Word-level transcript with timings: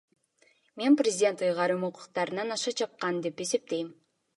Мен 0.77 0.91
президент 0.99 1.39
ыйгарым 1.47 1.81
укуктарынан 1.87 2.49
аша 2.55 2.71
чапкан 2.77 3.15
деп 3.23 3.35
эсептейм. 3.49 3.87